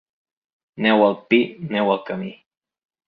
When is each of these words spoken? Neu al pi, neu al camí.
Neu 0.85 1.05
al 1.09 1.19
pi, 1.33 1.41
neu 1.77 1.93
al 1.97 2.03
camí. 2.09 2.33